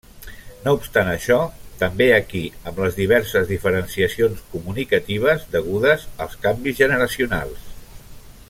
[0.61, 1.35] No obstant això,
[1.81, 7.75] també aquí, amb les diverses diferenciacions comunicatives degudes als canvis generacionals.